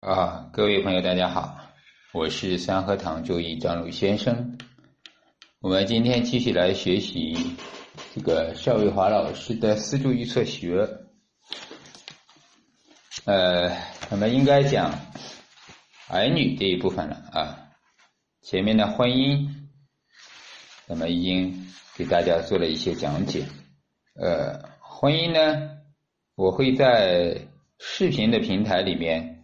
[0.00, 1.60] 啊，各位朋友，大家好，
[2.14, 4.56] 我是三合堂周易张鲁先生。
[5.60, 7.54] 我们今天继续来学习
[8.14, 10.88] 这个邵卫华老师的四柱预测学。
[13.26, 13.76] 呃，
[14.10, 14.90] 我们应该讲
[16.08, 17.68] 儿女这一部分了啊。
[18.40, 19.50] 前面的婚姻，
[20.86, 23.44] 我们已经给大家做了一些讲解。
[24.14, 25.76] 呃，婚姻呢，
[26.36, 27.36] 我会在
[27.78, 29.36] 视频的平台里面。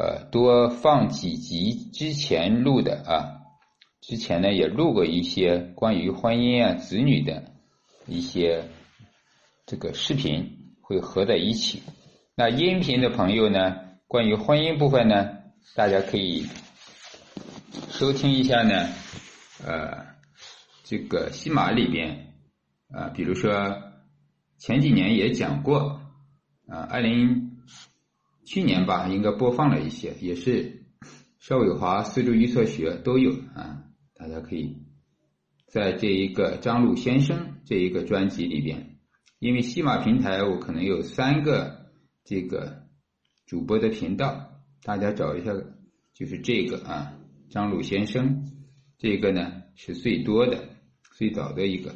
[0.00, 3.42] 呃，多放几集之前录的啊，
[4.00, 7.50] 之前呢也录过一些关于婚姻啊、子女的
[8.06, 8.62] 一些
[9.66, 11.82] 这个视频，会合在一起。
[12.36, 13.74] 那音频的朋友呢，
[14.06, 15.30] 关于婚姻部分呢，
[15.74, 16.46] 大家可以
[17.90, 18.88] 收听一下呢。
[19.66, 20.06] 呃，
[20.84, 22.34] 这个西马里边
[22.92, 23.82] 啊，比如说
[24.58, 26.00] 前几年也讲过
[26.68, 27.57] 啊，二零。
[28.50, 30.86] 去年吧，应该播放了一些，也是
[31.38, 34.86] 邵伟华四柱预测学都有啊，大家可以
[35.66, 38.96] 在这一个张璐先生这一个专辑里边，
[39.38, 41.90] 因为西马平台我可能有三个
[42.24, 42.84] 这个
[43.44, 45.52] 主播的频道，大家找一下，
[46.14, 47.12] 就是这个啊，
[47.50, 48.50] 张璐先生
[48.96, 50.70] 这个呢是最多的、
[51.18, 51.94] 最早的一个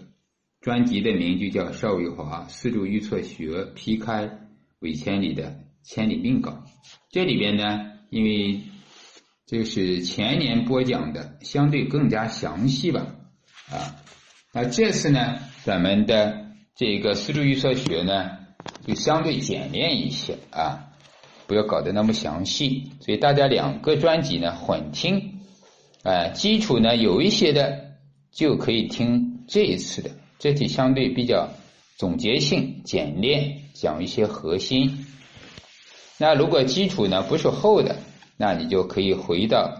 [0.60, 4.50] 专辑的名就叫邵伟华四柱预测学，劈开
[4.82, 5.61] 五千里的。
[5.84, 6.64] 千里命稿，
[7.10, 8.60] 这里边呢，因为
[9.46, 13.06] 这是前年播讲的，相对更加详细吧，
[13.70, 13.96] 啊，
[14.54, 18.30] 那这次呢，咱们的这个四柱预测学呢，
[18.86, 20.92] 就相对简练一些啊，
[21.46, 25.40] 不要搞得那么详细，所以大家两个专辑呢混听，
[26.04, 27.96] 哎，基础呢有一些的
[28.30, 31.50] 就可以听这一次的，这题相对比较
[31.98, 35.06] 总结性、简练，讲一些核心。
[36.22, 37.96] 那如果基础呢不是厚的，
[38.36, 39.72] 那你就可以回到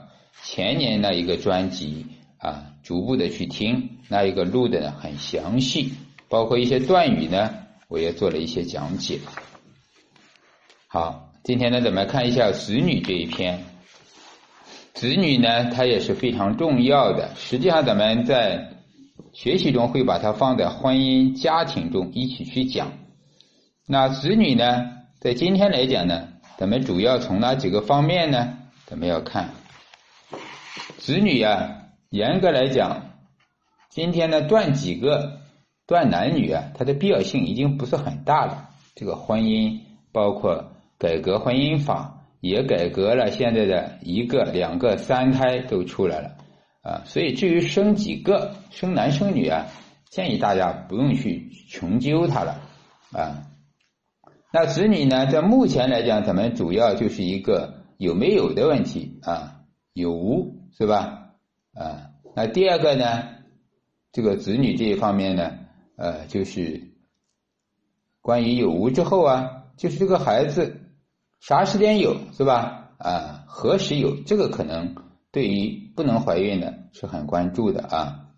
[0.43, 2.05] 前年那一个专辑
[2.39, 5.93] 啊，逐步的去听那一个录的呢很详细，
[6.29, 7.55] 包括一些断语呢，
[7.87, 9.21] 我也做了一些讲解。
[10.89, 13.63] 好，今天呢咱们看一下子女这一篇。
[14.95, 17.31] 子女呢，它也是非常重要的。
[17.37, 18.73] 实际上，咱们在
[19.33, 22.91] 学习中会把它放在婚姻家庭中一起去讲。
[23.87, 24.99] 那子女呢？
[25.23, 28.59] 在今天来讲呢，咱们主要从哪几个方面呢？
[28.87, 29.51] 咱们要看
[30.99, 33.13] 子女啊，严格来讲，
[33.89, 35.39] 今天呢断几个
[35.87, 38.71] 断男女啊，它的必要性已经不是很大了。
[38.97, 39.79] 这个婚姻
[40.11, 46.31] 包括改革婚姻法，也改革了现在的一个、两个、三胎都出来了
[46.83, 47.03] 啊。
[47.05, 49.69] 所以至于生几个，生男生女啊，
[50.11, 52.61] 建议大家不用去穷究它了
[53.13, 53.47] 啊。
[54.55, 59.63] 那子女呢，在目前来讲，咱们主要就是一个有没有的问题啊，
[59.95, 61.31] 有无是吧？
[61.73, 63.29] 啊，那第二个呢，
[64.13, 65.53] 这个子女这一方面呢，
[65.97, 66.93] 呃，就是
[68.21, 70.81] 关于有无之后啊，就是这个孩子
[71.41, 72.91] 啥时间有是吧？
[72.99, 74.23] 啊，何时有？
[74.27, 74.95] 这个可能
[75.31, 78.29] 对于不能怀孕的是很关注的啊。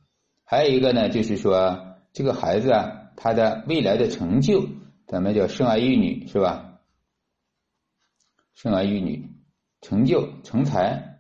[0.45, 4.65] 还有一个呢，就是说这个孩子啊，他的未来的成就。
[5.07, 6.81] 咱们叫生儿育女是吧？
[8.55, 9.31] 生儿育女，
[9.81, 11.19] 成就成才，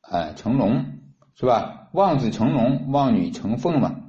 [0.00, 0.84] 啊，成龙
[1.34, 1.88] 是吧？
[1.92, 4.00] 望子成龙，望女成凤嘛。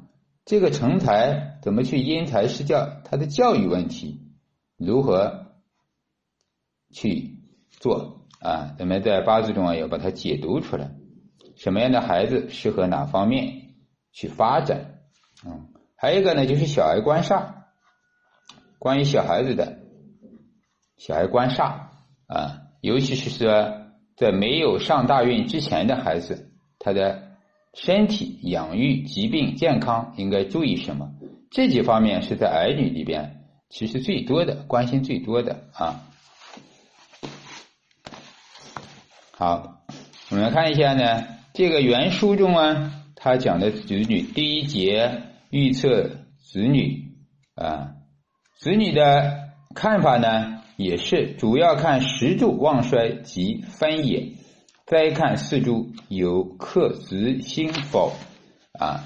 [0.45, 3.01] 这个成才怎么去因材施教？
[3.05, 4.33] 他的教育问题
[4.77, 5.53] 如何
[6.91, 8.75] 去做啊？
[8.77, 10.91] 咱们在八字中啊要把它解读出来。
[11.55, 13.75] 什么样的孩子适合哪方面
[14.11, 14.99] 去发展？
[15.45, 17.62] 嗯，还有一个呢，就是小儿观煞。
[18.83, 19.77] 关于小孩子的
[20.97, 21.83] 小孩观煞
[22.27, 23.47] 啊，尤其是说
[24.17, 27.31] 在没有上大运之前的孩子，他的
[27.73, 31.13] 身体养育、疾病、健康应该注意什么？
[31.49, 36.03] 这几方面是在儿女里边其实最多的关心最多的啊。
[39.31, 39.85] 好，
[40.29, 45.21] 我们来看一下呢，这个原书中啊，他讲的子女第一节
[45.51, 46.09] 预测
[46.41, 47.13] 子女
[47.55, 47.93] 啊。
[48.57, 54.33] 子女的看法呢，也是主要看十柱旺衰及分野，
[54.85, 58.13] 再看四柱有克子星否
[58.79, 59.03] 啊。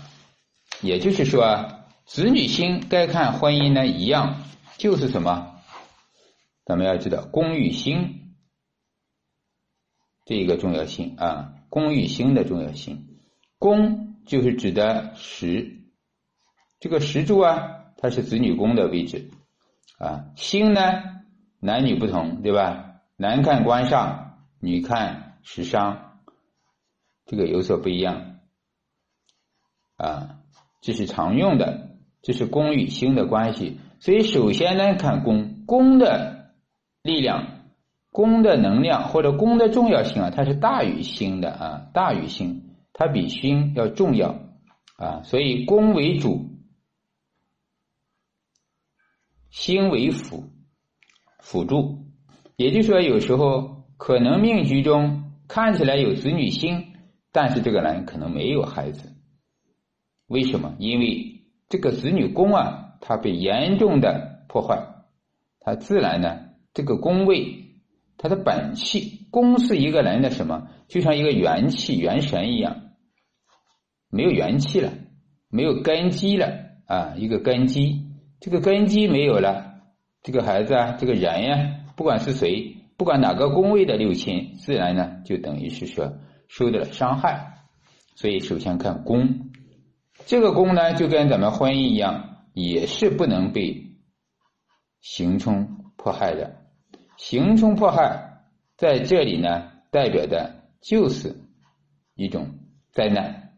[0.82, 1.70] 也就是说，
[2.06, 4.44] 子女星该看婚姻呢，一样
[4.78, 5.56] 就是什么？
[6.66, 8.36] 咱们要知道宫与星
[10.26, 13.08] 这一个重要性啊，宫与星的重要性。
[13.58, 15.82] 宫就是指的时，
[16.80, 19.32] 这个时柱啊，它是子女宫的位置。
[19.98, 20.82] 啊，星呢，
[21.60, 23.02] 男女不同，对吧？
[23.18, 26.20] 男看官上，女看食伤，
[27.26, 28.38] 这个有所不一样
[29.98, 30.36] 啊。
[30.82, 33.80] 这是常用的，这是宫与星的关系。
[34.00, 36.52] 所以首先呢，看宫，宫的
[37.02, 37.64] 力量、
[38.12, 44.40] 宫的能量或者宫的重要性啊，它是大于星的啊，大于星，它比星要重要
[44.98, 45.24] 啊。
[45.24, 46.46] 所以宫为主，
[49.50, 50.46] 星为辅，
[51.40, 52.06] 辅助。
[52.56, 56.94] 也就是说，有时候可能命局中看起来有子女星，
[57.32, 59.14] 但是这个人可能没有孩子。
[60.28, 60.76] 为什么？
[60.80, 65.06] 因为这个子女宫啊，它被严重的破坏，
[65.60, 67.80] 它自然呢，这个宫位，
[68.18, 70.68] 它的本气，宫是一个人的什么？
[70.88, 72.92] 就像一个元气、元神一样，
[74.10, 74.94] 没有元气了，
[75.50, 76.48] 没有根基了
[76.88, 78.07] 啊，一个根基，
[78.40, 79.82] 这个根基没有了，
[80.22, 86.14] 这个孩子啊，这个人呀，不管是谁，不管哪个宫位的六亲，自然呢，就等于是说
[86.48, 87.54] 受到了伤害。
[88.16, 89.52] 所以，首先看宫。
[90.26, 93.96] 这个宫呢，就跟咱们婚姻一样，也是不能被
[95.02, 96.66] 刑冲迫害的。
[97.18, 98.44] 刑冲迫害
[98.76, 101.36] 在这里呢，代表的就是
[102.16, 102.48] 一种
[102.92, 103.54] 灾难，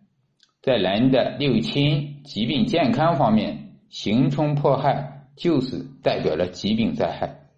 [0.61, 7.49] 在人的六亲、疾病、健康方面，刑冲迫害就是代表了疾病灾害。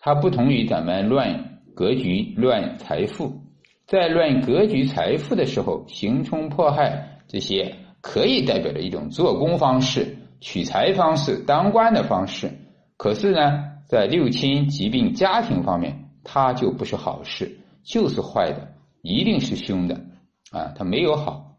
[0.00, 3.40] 它不同于咱们乱格局、乱财富，
[3.86, 7.76] 在乱格局、财富的时候，刑冲迫害这些。
[8.00, 12.48] 可以代表着一种做工方式、取财方式、当官的方式。
[12.96, 19.96] 可是呢，在六亲、疾病、家庭方面，它就不是好事，就是坏的，一定是凶的
[20.52, 20.72] 啊！
[20.76, 21.56] 它没有好，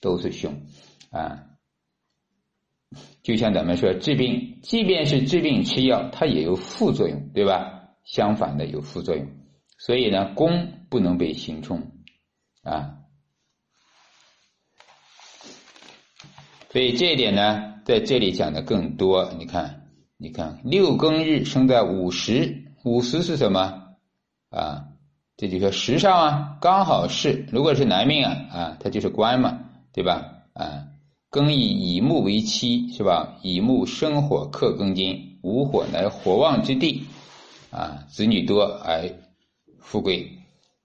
[0.00, 0.54] 都是凶
[1.10, 1.42] 啊！
[3.22, 7.74] 就像咱们说治病，即便是治病吃药，它也有副作用，对吧？
[8.04, 9.26] 相反的有副作用，
[9.76, 11.92] 所以呢，功不能被行冲
[12.62, 12.94] 啊。
[16.70, 19.32] 所以这一点呢，在这里讲的更多。
[19.38, 23.96] 你看，你看六庚日生在午时，午时是什么
[24.50, 24.84] 啊？
[25.36, 30.42] 这就说时上啊，刚好是，如果是男命啊啊，他就是官嘛，对吧？
[30.52, 30.87] 啊，
[31.30, 33.38] 庚以乙木为妻，是吧？
[33.42, 37.04] 乙木生火克庚金，无火乃火旺之地
[37.70, 39.10] 啊，子女多而
[39.80, 40.38] 富贵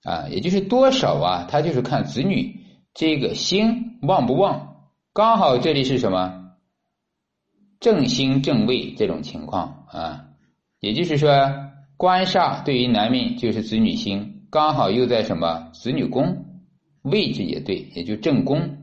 [0.03, 1.47] 啊，也就是多少啊？
[1.49, 2.59] 他就是看子女
[2.93, 4.75] 这个星旺不旺。
[5.13, 6.55] 刚好这里是什么
[7.79, 10.25] 正星正位这种情况啊，
[10.79, 11.29] 也就是说
[11.95, 16.45] 官煞对于男命就是子女星，刚好又在什么子女宫
[17.03, 18.77] 位置也对，也就正宫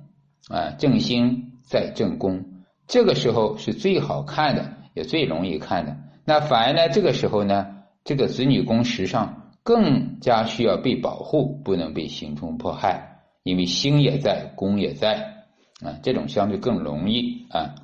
[0.48, 2.44] 啊，正星在正宫，
[2.88, 5.96] 这个时候是最好看的，也最容易看的。
[6.24, 7.68] 那反而呢，这个时候呢，
[8.02, 15.46] 这个子女宫时上更加需要被保护，不能被刑冲迫害，因为星也在，宫也在。
[15.80, 17.76] 啊，这种相对更容易啊。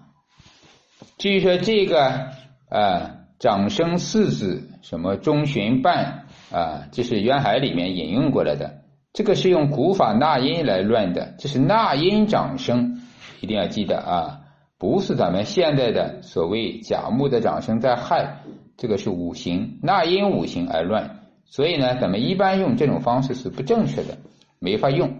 [1.17, 2.33] 至于说这个
[2.69, 8.83] 啊，长生四子什么中旬半啊，这是渊海里面引用过来的。
[9.13, 12.96] 这个是用古法纳音来论的，这是纳音长生，
[13.41, 14.41] 一定要记得啊，
[14.79, 18.39] 不是咱们现在的所谓甲木的长生在亥，
[18.77, 21.11] 这个是五行纳音五行而论。
[21.45, 24.19] 所以呢，咱们一般用这种方式是不正确的，
[24.59, 25.13] 没法用，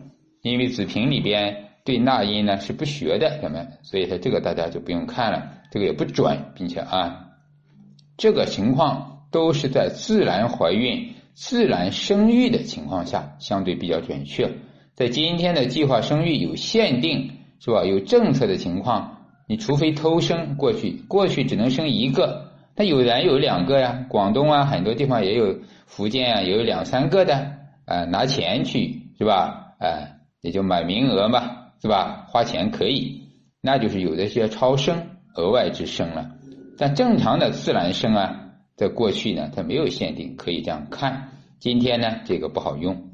[0.43, 1.63] 因为子平里边。
[1.87, 7.29] 对纳音呢是不学的，咱们，所以说这个大家就不用看了，这个也不准，并且啊，
[8.17, 14.51] 这个情况都是在自然怀孕、自然生育的情况下，相对比较准确。
[14.95, 17.85] 在今天的计划生育有限定是吧？
[17.85, 27.53] 有政策的情况，你除非偷生，过去过去只能生一个，那有人有两个呀，广东啊很多地方也有，福建啊也有两三个的，
[27.85, 29.75] 啊拿钱去是吧？
[29.79, 31.63] 啊也就买名额嘛。
[31.83, 32.25] 是吧？
[32.31, 33.29] 花钱可以，
[33.61, 36.33] 那就是有的些超生额外之生了。
[36.79, 41.29] 但正常的自然生啊，在过去呢，它没有限定，可以这样看。
[41.61, 43.11] 今天呢，这个不好用。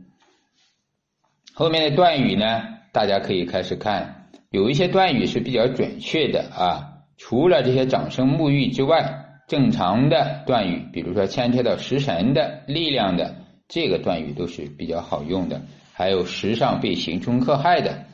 [1.55, 4.22] 后面的断语呢，大家可以开始看，
[4.53, 6.89] 有一些断语是比较准确的啊。
[7.17, 13.35] 除了这些掌声沐浴之外，正常的断语，比如说牵扯到食神的力量的，
[13.69, 15.63] 这个断语都是比较好用的。
[15.93, 18.05] 还有时上被刑冲克害的。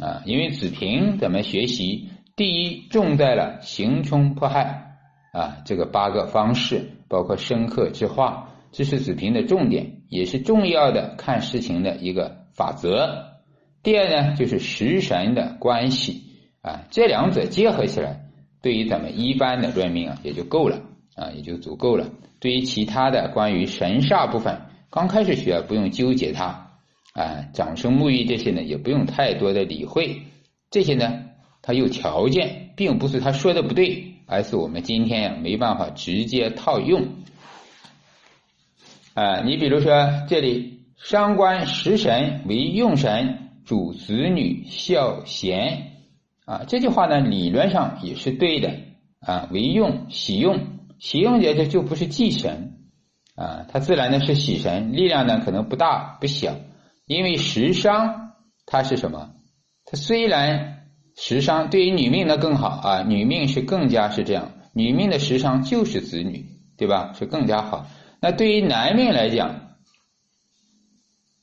[0.00, 4.96] 啊，因为子平咱们学习，第一重在了行冲迫害
[5.32, 13.33] 啊，这个八个方式，包括深刻之化，这是子平的重点，也是重要的看事情的一个法则。
[13.84, 16.22] 第二呢，就是食神的关系。
[16.62, 18.24] 啊，这两者结合起来，
[18.62, 20.80] 对于咱们一般的论命啊，也就够了。
[21.14, 22.08] 啊，也就足够了。
[22.40, 26.70] 对于其他的关于神煞部分，刚开始学不用纠结它，
[27.12, 30.22] 啊，长生沐浴这些呢也不用太多的理会，
[30.70, 31.26] 这些呢
[31.62, 37.06] 它有条件，并不是他说的不对，而是我们今天呀没办法直接套用。
[39.12, 45.92] 啊，你比如说这里伤官食神为用神，主子女孝贤，
[46.44, 48.72] 啊，这句话呢理论上也是对的，
[49.20, 50.66] 啊，为用喜用。
[50.98, 52.78] 喜用者这就不是忌神，
[53.34, 56.56] 啊，它自然呢是喜神，力量呢可能不大不小，
[57.06, 58.32] 因为食伤
[58.64, 59.30] 它是什么？
[59.84, 62.68] 它虽然食伤对于女命呢更好。
[62.68, 66.46] 啊，女命是更加是这样，女命的食伤就是子女，
[66.78, 67.12] 对吧？
[67.18, 67.86] 是更加好。
[68.20, 69.63] 那对于男命来讲，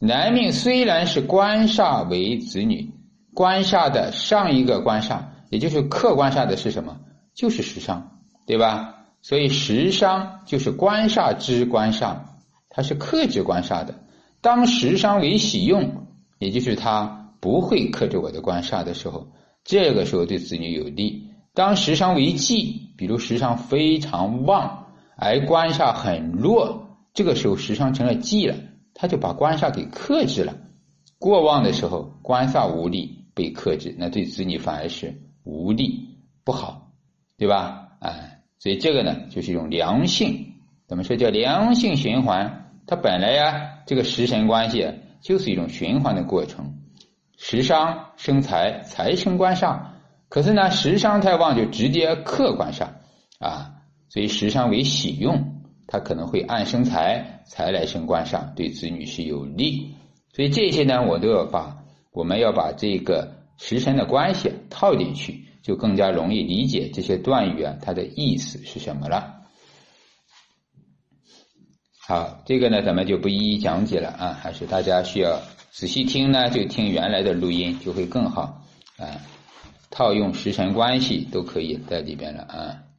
[0.03, 2.91] 男命虽然是官煞为子女，
[3.35, 5.19] 官煞的上一个官煞，
[5.51, 6.97] 也就是克官煞的是什么？
[7.35, 8.95] 就是食伤，对吧？
[9.21, 12.15] 所以食伤就是官煞之官煞，
[12.71, 13.93] 它是克制官煞的。
[14.41, 16.07] 当食伤为喜用，
[16.39, 19.27] 也就是他不会克制我的官煞的时候，
[19.63, 21.29] 这个时候对子女有利。
[21.53, 24.87] 当食伤为忌，比如食伤非常旺。
[25.15, 28.55] 而官煞很弱，这个时候时伤成了忌了，
[28.93, 30.55] 他就把官煞给克制了。
[31.19, 36.91] 过旺的时候，官煞无力被克制，那对子女反而是无力不好，
[37.37, 37.89] 对吧？
[37.99, 40.53] 哎，所以这个呢，就是一种良性，
[40.87, 42.71] 怎么说叫良性循环？
[42.87, 46.79] 它本来呀，这个食神关系就是一种循环的过程。
[47.37, 49.79] 食伤生财，财生官煞，
[50.29, 52.87] 可是呢，食伤太旺就直接克官煞
[53.39, 53.75] 啊。
[54.09, 55.50] 所以食伤为喜用，
[55.91, 59.93] 它可能会暗生财，财来生官上，对子女是有利。
[60.33, 61.83] 所以这些呢，我都要把
[62.13, 69.41] 我们要把这个时辰的关系套进去，就更加容易理解这些断语啊，它的意思是什么了。
[72.07, 78.63] 好，这个呢，咱们就不一一讲解了啊，还是大家需要仔细听呢，就听原来的录音就会更好
[78.97, 79.19] 啊。
[79.89, 82.90] 套用时辰关系都可以在里边了啊。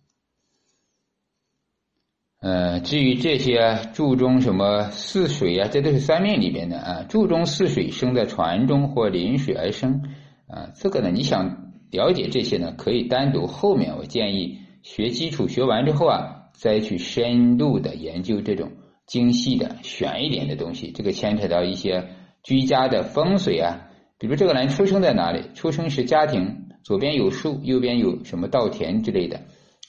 [2.42, 7.06] 呃，至于这些注中什么四水啊，这都是三命里边的啊。
[7.08, 10.02] 注中四水生在船中或临水而生
[10.48, 18.72] 啊，这个呢，你想了解这些呢，可以单独后面我建议学基础学完之后啊，再去深度的研究这种
[19.06, 20.90] 精细的玄一点的东西。
[20.90, 22.08] 这个牵扯到一些
[22.42, 29.42] 居家的风水啊，比如这个人出生在哪里，出生时家庭左边有树，右边有什么稻田之类的，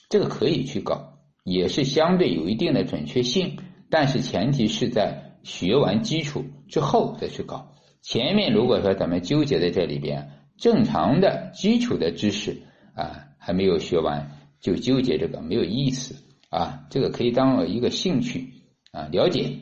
[0.08, 1.13] 这个可以去搞。
[1.44, 3.58] 也是相对有一定的准确性，
[3.90, 7.70] 但是前提是在学完基础之后再去搞。
[8.00, 12.62] 前面如果说咱们纠结在这里边，正常的基础的知识
[12.94, 16.16] 啊还没有学完，就纠结这个没有意思
[16.48, 16.86] 啊。
[16.88, 18.52] 这个可以当一个兴趣
[18.90, 19.58] 啊了解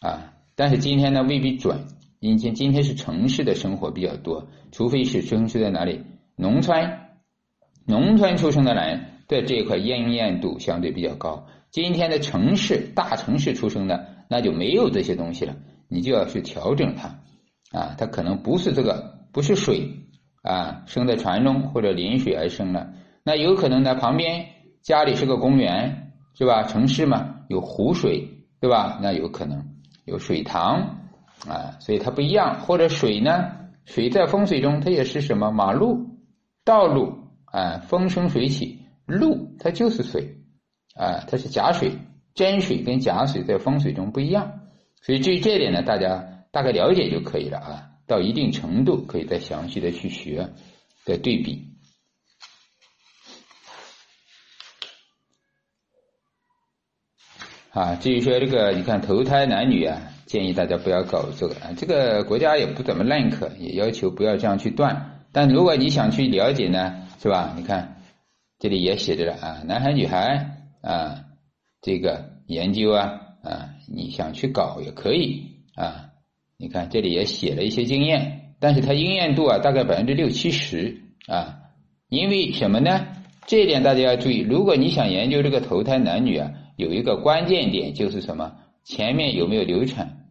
[0.00, 1.86] 啊，但是今天呢未必准，
[2.20, 6.02] 因为今天是城市的生活比较多，除非是生在哪里
[6.36, 6.98] 农村，
[7.86, 9.11] 农村出生的人。
[9.32, 11.46] 在这一块应验度相对比较高。
[11.70, 15.56] 今天的城市大城市出生的，那就没有这些东西了，
[15.88, 17.08] 你就要去调整它
[17.76, 17.94] 啊。
[17.96, 19.88] 它可能不是这个，不是水
[20.42, 22.92] 啊，生在船中或者临水而生的，
[23.24, 24.44] 那有可能呢，旁边
[24.82, 26.64] 家里是个公园，是吧？
[26.64, 28.28] 城市嘛，有湖水，
[28.60, 28.98] 对吧？
[29.02, 29.64] 那有可能
[30.04, 30.98] 有水塘
[31.48, 32.60] 啊，所以它不一样。
[32.60, 33.50] 或者水呢，
[33.86, 35.50] 水在风水中它也是什么？
[35.50, 36.18] 马路、
[36.66, 37.14] 道路
[37.46, 38.81] 啊，风生水起。
[39.12, 40.36] 露它就是水，
[40.94, 41.92] 啊，它是假水，
[42.34, 44.60] 真水跟假水在风水中不一样，
[45.00, 47.88] 所以至于这点呢，大家大概了解就可以了啊。
[48.06, 50.50] 到一定程度，可以再详细的去学，
[51.04, 51.68] 再对比。
[57.70, 65.24] 啊，至于说这个，你看投胎男女啊，建议大家不要搞这个啊，这个国家也不怎么认可，也要求不要这样去断。
[65.32, 67.54] 但如果你想去了解呢，是吧？
[67.56, 68.01] 你看。
[68.62, 71.24] 这里也写着了啊，男孩女孩啊，
[71.80, 75.42] 这个研究啊啊，你想去搞也可以
[75.74, 76.10] 啊。
[76.58, 81.58] 你看这里也写了一些经验，但是它应验度啊大概百分之六七十啊。
[82.08, 83.04] 因为什么呢？
[83.48, 84.38] 这一点大家要注意。
[84.38, 88.58] 如果你想研究这个投胎男女啊，有一个关键点就是什么？
[88.84, 90.28] 前面有没有流产？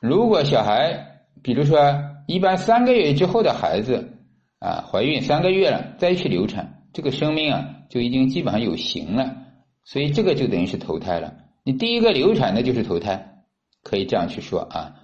[0.00, 1.78] 如果小孩，比如说
[2.26, 4.16] 一般三个月之后的孩子。
[4.60, 9.36] 啊，怀孕三个月了再去流产，这个生命啊就已经基本上有形了，
[9.84, 11.34] 所以这个就等于是投胎了。
[11.64, 13.42] 你第一个流产的就是投胎，
[13.82, 14.94] 可以这样去说啊。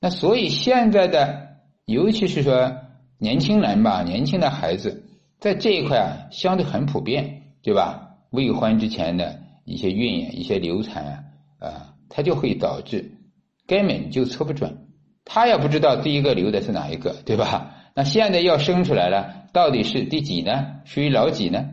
[0.00, 1.48] 那所以现在的，
[1.86, 2.76] 尤其是说
[3.18, 5.04] 年轻人吧，年轻的孩子
[5.40, 8.16] 在这一块啊，相对很普遍，对吧？
[8.30, 11.24] 未婚之前的一些孕啊、一些流产啊，
[11.60, 13.12] 啊，它就会导致
[13.66, 14.88] 根本就测不准，
[15.24, 17.74] 他也不知道第一个留的是哪一个，对吧？
[17.98, 20.82] 那现在要生出来了，到底是第几呢？
[20.84, 21.68] 属于老几呢？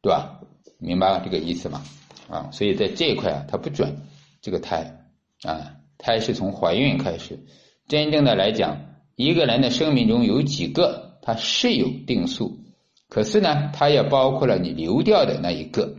[0.00, 0.38] 对吧？
[0.78, 1.82] 明白了这个意思吗？
[2.30, 3.96] 啊，所以在这一块啊，它不准
[4.40, 5.08] 这个胎
[5.42, 7.40] 啊，胎是从怀孕开始，
[7.88, 8.78] 真正的来讲，
[9.16, 12.60] 一个人的生命中有几个，它是有定数，
[13.08, 15.96] 可是呢，它也包括了你流掉的那一个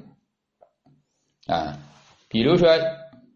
[1.46, 1.78] 啊，
[2.30, 2.70] 比如说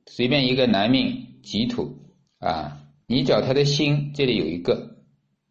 [0.06, 1.98] 随便一个男命己土
[2.40, 4.96] 啊，你找他的心，这里有一个，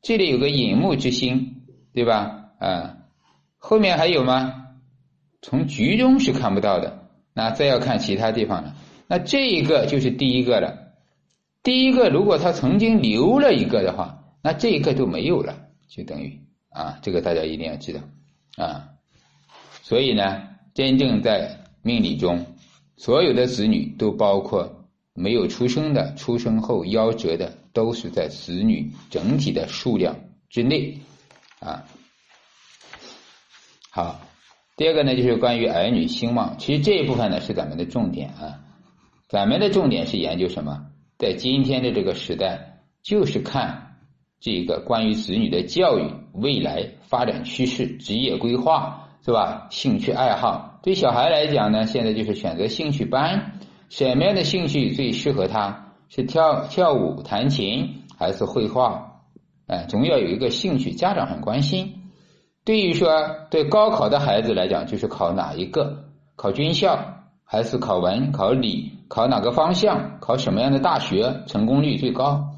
[0.06, 2.52] 这里有个引木之心，对吧？
[2.60, 2.98] 啊，
[3.58, 4.68] 后面还有吗？
[5.42, 8.76] 从局中是看不到的，那再要看其他地方了。
[9.08, 10.92] 那这一个就是第一个了。
[11.64, 15.58] 第一个，如果他曾经留了一个的话，那这一个就没有了，
[15.88, 16.38] 就等于
[16.70, 18.00] 啊，这个大家一定要记得
[18.62, 18.90] 啊。
[19.82, 22.46] 所以呢，真正在命理中，
[22.96, 30.16] 所有的子女都包括没有出生的、出生后夭折的，都是在子女整体的数量
[30.48, 30.98] 之内
[31.60, 31.84] 啊。
[33.90, 34.20] 好。
[34.78, 36.56] 第二个呢，就是关于儿女兴旺。
[36.58, 38.60] 其实这一部分呢是咱们的重点啊。
[39.26, 40.86] 咱们的重点是研究什么？
[41.16, 43.96] 在今天的这个时代，就是看
[44.38, 49.66] 这个关于子女的教育、未来发展趋势、职业规划，是吧？
[49.70, 55.85] 兴趣爱好，对小孩来讲呢，现在就是选择兴趣班，什么样的兴趣最适合他？
[56.08, 59.22] 是跳跳舞、弹琴，还是绘画？
[59.66, 62.02] 哎，总要有一个兴趣，家长很关心。
[62.64, 63.10] 对于说
[63.50, 66.04] 对高考的孩子来讲，就是考哪一个？
[66.36, 66.98] 考军校
[67.44, 68.92] 还是考文、考理？
[69.08, 70.18] 考哪个方向？
[70.20, 71.42] 考什么样的大学？
[71.46, 72.54] 成功率最高？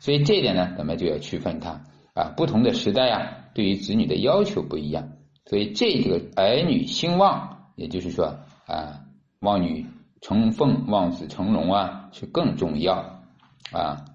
[0.00, 1.80] 所以这一点呢，咱们就要区分它
[2.14, 2.32] 啊。
[2.36, 5.08] 不同的时代啊，对于子女的要求不一样，
[5.46, 9.00] 所以这个儿女兴旺，也就是说啊，
[9.40, 9.86] 望女
[10.22, 13.20] 成凤，望子成龙啊，是更重要
[13.72, 14.06] 啊。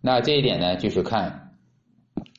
[0.00, 1.56] 那这一点呢，就是看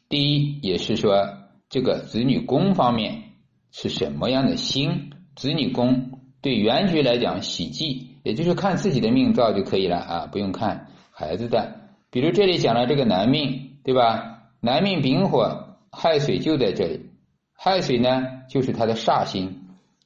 [0.07, 1.39] 第一，也是说。
[1.67, 3.23] 这个子女宫方面
[3.71, 5.09] 是什么样的星？
[5.35, 11.75] 子女宫对原局来讲喜忌，也就是看自己的命造就可以了啊，不用看孩子的。
[12.11, 14.43] 比如这里讲了这个男命，对吧？
[14.61, 17.09] 男命丙火亥水就在这里，
[17.55, 19.63] 亥水呢就是他的煞星。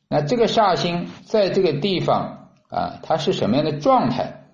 [0.08, 2.39] 那这个煞星在这个地方
[2.70, 4.46] 啊，它是什么样的状态？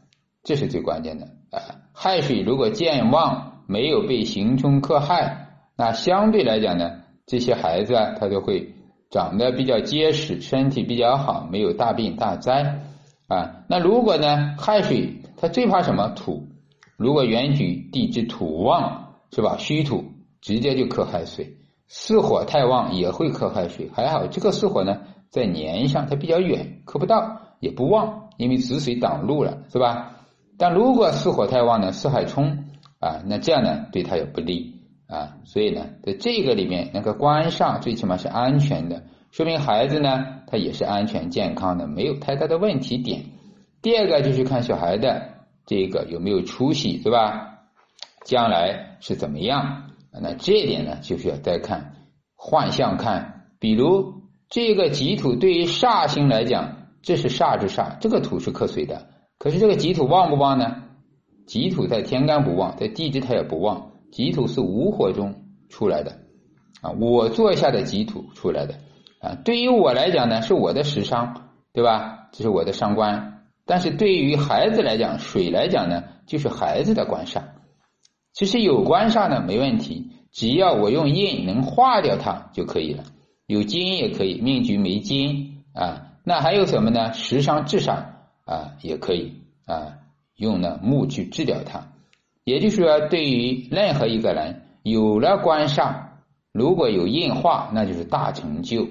[0.43, 1.85] 这是最关键的啊。
[1.93, 7.01] 亥水如果健旺，没有被刑冲克害，那相对来讲呢？
[7.25, 8.75] 这些孩子啊，他都会
[9.09, 12.81] 长得比较结实，身体比较好，没有大病大灾
[13.27, 13.63] 啊。
[13.67, 16.47] 那如果呢，亥水他最怕什么土？
[16.97, 19.57] 如果原局地支土旺，是吧？
[19.57, 20.05] 虚土
[20.39, 23.89] 直接就克亥水，巳火太旺也会克亥水。
[23.93, 30.17] 还好这个巳火呢，在年上它比较远，克不到，也不旺，因为子水挡路了，是吧？
[30.57, 32.65] 但如果巳火太旺呢，巳亥冲
[32.99, 34.73] 啊，那这样呢，对他也不利。
[35.07, 43.25] 啊，所以呢，在这个里面，那个官煞最起码是安全的，说明孩子呢，他也是安全健康的，没有太大的问题点。
[43.83, 45.29] 第二个就是看小孩的
[45.67, 47.59] 这个有没有出息，是吧？
[48.23, 49.91] 将来是怎么样？
[50.11, 51.93] 那这一点呢，就是要再看
[52.35, 60.83] 幻象看，比如这个己土对于煞星来讲，这是煞之煞，这个土是克水的，可是这个己土旺不旺呢？
[61.45, 63.91] 己土在天干不旺，在地支它也不旺。
[64.11, 66.17] 己土是无火中出来的
[66.81, 68.73] 啊，我坐下的己土出来的
[69.21, 72.29] 啊，对于我来讲呢，是我的食伤，对吧？
[72.31, 73.43] 这是我的伤官。
[73.67, 77.43] 但是对于孩子来讲，水来讲呢，就是孩子的官煞。
[78.33, 83.03] 其实有官煞呢没问题，只要我用印能化掉它就可以了。
[83.45, 87.13] 有金也可以，命局没金啊，那还有什么呢？
[87.13, 89.33] 食伤治伤啊也可以
[89.65, 89.99] 啊，
[90.35, 91.87] 用呢木去治掉它。
[92.43, 95.95] 也就是说，对于任何一个人有了官煞，
[96.51, 98.87] 如果有印化，那就是大成就；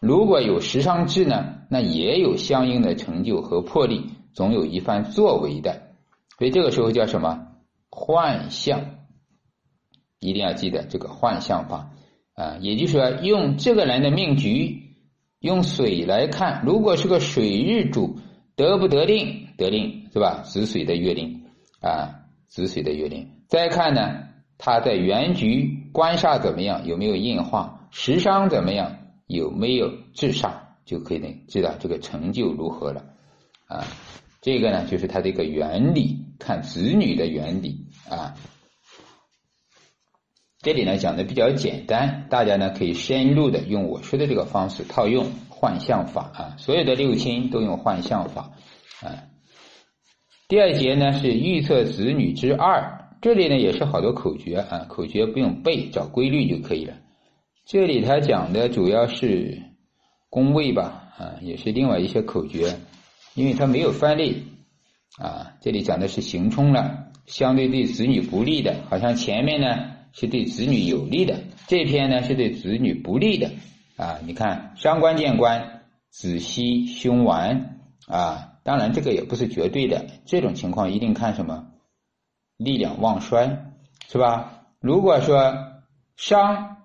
[0.00, 5.82] 如果有时伤制呢，那也有相应的成就和魄力，总有一番作为的。
[6.38, 7.46] 所以这个时候叫什么？
[7.90, 8.80] 幻象，
[10.20, 11.90] 一定要记得这个幻象法
[12.34, 12.58] 啊。
[12.60, 14.87] 也就是说，用这个人的命局，
[15.40, 18.18] 用水来看，如果是个水日主，
[18.56, 19.48] 得不得令？
[19.56, 20.42] 得令是吧？
[20.44, 21.44] 子水的月令
[21.80, 22.14] 啊。
[22.48, 24.24] 子水的月令，再看呢，
[24.56, 26.86] 他在原局官煞怎么样？
[26.86, 27.86] 有没有印化？
[27.90, 28.96] 食伤怎么样？
[29.26, 30.52] 有没有制煞？
[30.86, 33.04] 就可以呢知道这个成就如何了
[33.66, 33.84] 啊。
[34.40, 38.34] 这个呢，就是它的一个原理，看子女的原理啊。
[40.68, 46.56] 这里呢讲的比较简单，大家呢可以深入的用我说的这个方式套用幻象法啊。
[46.58, 48.50] 所有的六亲都用幻象法
[49.00, 49.32] 啊。
[50.46, 56.96] 第二节呢是预测子女之二，这里呢也是好多口诀啊，口诀不用背，找规律就可以了。
[57.64, 59.62] 这里他讲的主要是
[60.28, 62.78] 宫位吧，啊，也是另外一些口诀，
[63.34, 64.42] 因为他没有范例
[65.16, 65.54] 啊。
[65.62, 73.50] 这里讲的是行冲了，相对对子女不利的，好像前面呢是对子女有利的，这篇呢是对子女不利的
[73.96, 74.18] 啊。
[74.24, 78.54] 你看伤官见官，子息凶顽啊。
[78.64, 81.68] 当然，这个也不是绝对的，这种情况一定看什么
[82.58, 83.72] 力量旺衰，
[84.10, 84.64] 是吧？
[84.80, 85.54] 如果说
[86.16, 86.76] 伤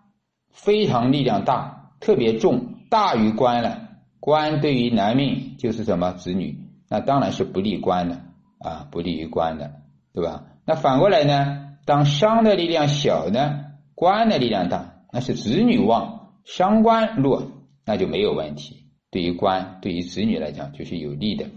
[0.50, 3.90] 非常力量大，特别重，大于官了，
[4.22, 6.58] 官对于男命就是什么子女，
[6.88, 8.22] 那当然是不利官的
[8.60, 9.82] 啊，不利于官的，
[10.14, 10.46] 对吧？
[10.66, 11.62] 那反过来呢？
[11.86, 13.65] 当伤的力量小呢，
[13.96, 17.52] 官的力量大，那是子女旺，伤官弱，
[17.86, 18.86] 那就没有问题。
[19.12, 21.48] 对于官，对于子女来讲，就是有利的。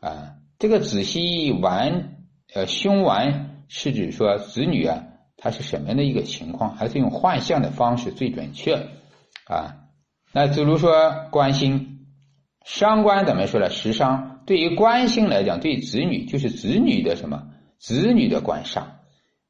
[0.00, 2.16] 啊，这个子息完，
[2.54, 5.04] 呃，凶完是指说子女啊，
[5.36, 6.76] 他是什么样的一个情况？
[6.76, 8.74] 还是用幻象的方式最准确？
[9.46, 9.76] 啊，
[10.32, 12.06] 那比如说官星，
[12.64, 13.68] 伤官怎么说呢？
[13.68, 17.48] 食伤对于官星来讲，对子女就是子女的什么？
[17.78, 18.84] 子女的官煞，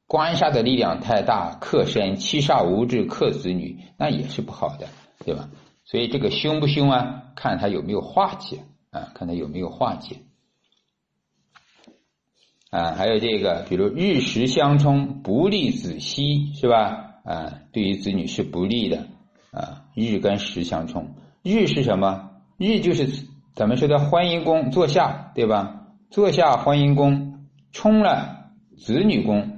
[0.07, 4.87] 官煞的力量太大，克身七煞无制克子女，那也是不好的，
[5.25, 5.49] 对吧？
[5.83, 7.23] 所以这个凶不凶啊？
[7.35, 8.59] 看他有没有化解
[8.91, 9.11] 啊？
[9.13, 10.17] 看他有没有化解。
[12.69, 17.21] 啊，还有这个，比如日时相冲不利子息，是吧？
[17.23, 19.07] 啊，对于子女是不利的。
[19.51, 22.31] 啊，日跟时相冲，日是什么？
[22.57, 23.07] 日就是
[23.53, 25.87] 咱们说的婚姻宫坐下，对吧？
[26.09, 29.54] 坐下婚姻宫冲了子女宫，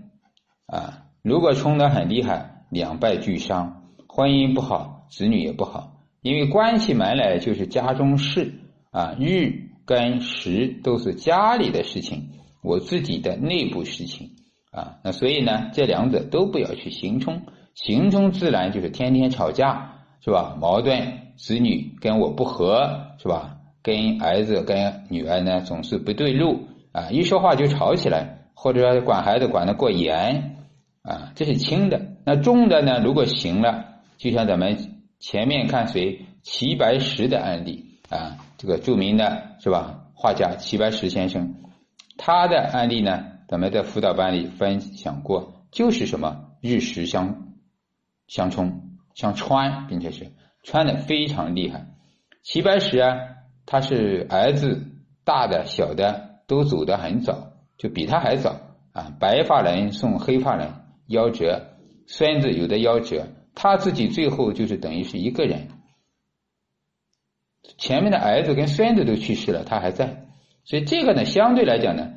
[0.68, 8.54] 啊，如果冲的很厉害，两败俱伤，婚姻不好，子女也不好，因为关系门来就是家中事
[8.92, 12.30] 啊，日跟时都是家里的事情。
[12.64, 14.32] 我自己的内部事情
[14.72, 17.44] 啊，那所以呢，这两者都不要去行冲，
[17.76, 20.58] 行冲自然就是天天吵架，是吧？
[20.60, 23.58] 矛盾，子女跟我不和，是吧？
[23.82, 30.57] 跟儿子跟女儿呢总是不对路啊，一说话就吵起来，或者说管孩子管得过严
[31.08, 32.02] 啊，这是轻的。
[32.26, 34.78] 那重的呢，如果行了，就像咱们
[35.20, 40.04] 前面看谁齐白石的案例啊，这个著名的是吧？
[40.14, 41.56] 画家齐白石先生。
[42.18, 47.54] 他的案例呢，咱们在辅导班里分享过，就是什么日食相
[48.28, 51.86] 相冲相穿，并且是穿的非常厉害。
[52.44, 53.16] 齐白石啊，
[53.66, 54.84] 他是儿子
[55.24, 58.60] 大的小的都走得很早，就比他还早
[58.92, 59.14] 啊。
[59.20, 60.68] 白发人送黑发人
[61.08, 65.68] 夭折，孙子有的夭折，他自己最后就是等于是一个人，
[67.78, 70.28] 前面的儿子跟孙子都去世了，他还在。
[70.64, 72.12] 所以这个呢，相对来讲呢，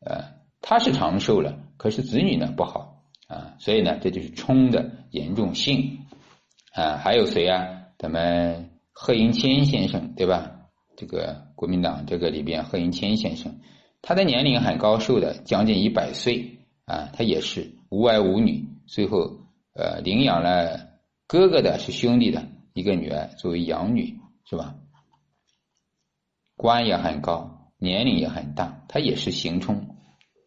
[0.00, 6.00] 呃，他是长寿了，可是子女呢不好啊，所以呢，这就是冲的严重性
[6.72, 6.96] 啊。
[6.96, 7.82] 还有谁啊？
[7.98, 10.52] 咱们贺应钦先生对吧？
[10.96, 13.60] 这个国民党这个里边，贺应钦先生，
[14.02, 19.38] 他的年龄很高寿的，将近一百岁啊，他也是无儿无女，最后
[19.74, 20.90] 呃领养了
[21.26, 24.74] 哥哥的是兄弟的一个女儿作为养女，是吧？
[26.56, 27.52] 官也很高。
[27.78, 29.88] 年龄也很大，他也是行冲，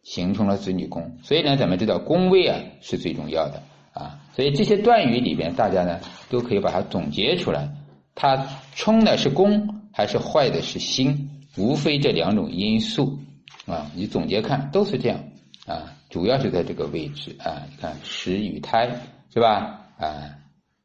[0.02, 7.72] 行冲了子女宫，所以呢，咱们知道宫位啊是最重要的啊，所以这些断语里边，大家呢都可以把它总结出来，
[8.16, 13.20] 它冲的是宫还是坏的是心，无非这两种因素
[13.66, 15.20] 啊，你总结看都是这样
[15.66, 19.00] 啊，主要是在这个位置啊，你看时与胎
[19.32, 20.34] 是吧啊，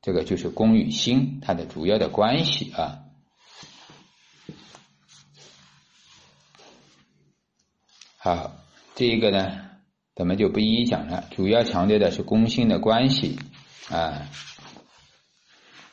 [0.01, 2.99] 这个就是宫与心它的主要的关系啊。
[8.17, 8.51] 好，
[8.95, 9.61] 这一个呢，
[10.15, 11.25] 咱们就不一一讲了。
[11.31, 13.39] 主要强调的是宫心的关系
[13.89, 14.29] 啊。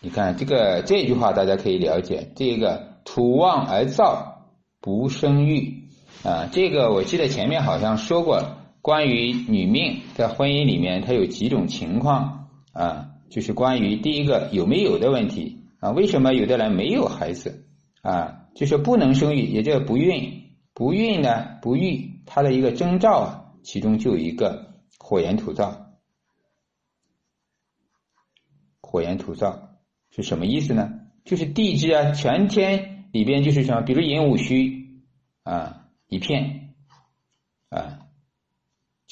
[0.01, 2.33] 你看这个这句话，大家可以了解。
[2.37, 4.35] 这个土旺而燥，
[4.81, 5.88] 不生育
[6.23, 6.49] 啊。
[6.53, 15.92] 这个我记得前面好像说过，关于女命在婚姻里面，它有几种情况啊，就是关于第一个有没有的问题啊。
[15.92, 17.64] 为什么有的人没有孩子
[18.03, 18.40] 啊？
[18.55, 20.42] 就是不能生育，也叫不孕。
[20.75, 25.77] 不孕呢，不育，它的一个征兆啊，其中就有一个火炎土燥。
[28.81, 29.61] 火炎土燥
[30.11, 30.90] 是什么意思呢？
[31.25, 35.03] 就是地支啊，全天里边就是什么，比如寅午戌
[35.45, 36.75] 啊，一片
[37.68, 38.01] 啊，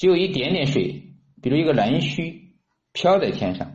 [0.01, 2.55] 只有一点点水，比如一个蓝须
[2.91, 3.71] 飘在天上，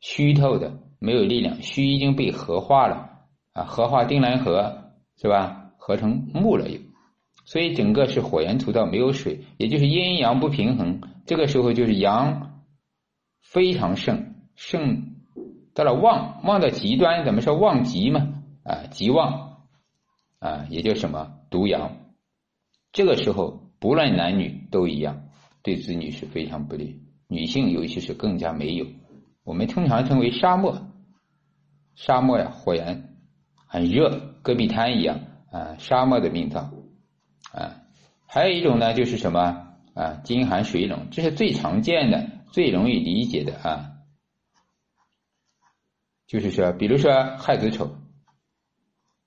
[0.00, 3.10] 虚透的，没有力量，虚已经被合化了
[3.52, 4.90] 啊，合化丁兰合
[5.22, 5.70] 是吧？
[5.78, 6.80] 合成木了又。
[7.44, 11.00] 所以整个是火炎土燥，没有水，也就是阴阳不平衡。
[11.26, 12.64] 这个时候就是阳
[13.40, 15.14] 非常盛，盛
[15.74, 18.42] 到了旺，旺到极端，怎么说旺极嘛？
[18.64, 19.58] 啊，极旺
[20.40, 21.98] 啊，也叫什么毒阳？
[22.90, 25.27] 这个时候不论男女都一样，
[25.68, 28.86] 对子女是非常不利，女性尤其是更加没有。
[29.44, 30.80] 我们通常称为沙漠，
[31.94, 33.18] 沙漠呀，火焰
[33.66, 35.20] 很热，戈壁滩一样
[35.52, 36.72] 啊，沙漠的病灶
[37.52, 37.82] 啊。
[38.26, 43.92] 还有一种呢，就是什么啊，金寒水冷，这是最常见的、最容易理解的啊。
[46.26, 47.94] 就是说，比如说亥子丑，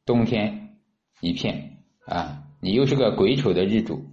[0.08, 0.80] 冬天
[1.20, 4.04] 一片啊，你又是个癸丑的日主，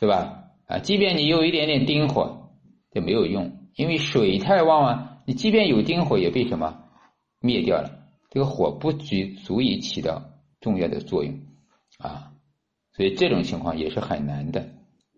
[0.00, 0.42] 是吧？
[0.66, 2.50] 啊，即便你有一点点丁火，
[2.92, 5.12] 就没有用，因为水太旺啊。
[5.26, 6.84] 你即便有丁火，也被什么
[7.40, 7.90] 灭掉了？
[8.30, 10.22] 这个火不足足以起到
[10.60, 11.34] 重要的作用
[11.98, 12.32] 啊，
[12.92, 14.68] 所以这种情况也是很难的，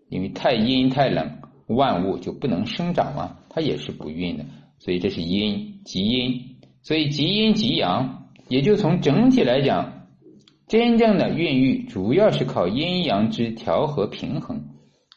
[0.08, 4.44] 因为太阴太冷，万物就不能生长嘛，它也是不孕的。
[4.78, 10.06] 所以这是阴极阴，所以极阴极阳，也就从整体来讲，
[10.68, 14.68] 真正的孕育主要是靠阴阳之调和平衡，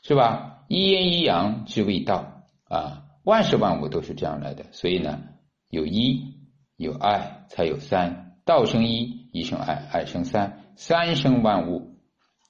[0.01, 0.63] 是吧？
[0.67, 3.03] 一阴一阳之谓道啊。
[3.23, 5.21] 万事万物都是这样来的，所以呢，
[5.69, 6.33] 有一
[6.75, 11.99] 有爱才有三，道生一，一生爱，爱生三，三生万物，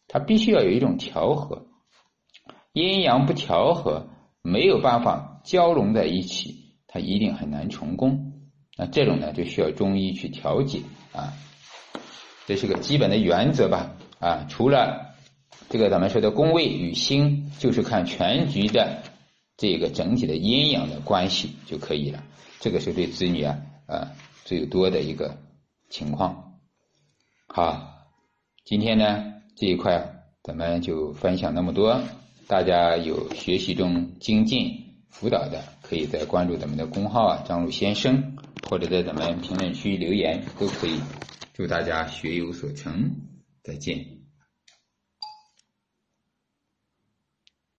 [0.08, 1.68] 它必须要有一种调和，
[2.72, 4.08] 阴阳不调和，
[4.42, 8.32] 没有办法交融在一起，它一定很难成功。
[8.78, 11.34] 那这种呢，就需要中医去调节啊，
[12.48, 15.11] 这是个基本的原则吧啊，除了
[15.72, 19.04] 这个咱们说的宫位与星，就是看全局的。
[19.56, 22.22] 这个整体的阴阳的关系就可以了，
[22.60, 24.12] 这个是对子女啊啊
[24.44, 25.38] 最多的一个
[25.90, 26.56] 情况。
[27.48, 28.10] 好，
[28.66, 32.02] 今天呢这一块咱们就分享那么多，
[32.48, 34.74] 大家有学习中精进
[35.10, 38.36] 辅导的，可以在关注咱们的公号啊张璐先生，
[38.68, 41.00] 或者在咱们评论区留言都可以。
[41.54, 43.12] 祝大家学有所成，
[43.64, 44.21] 再见。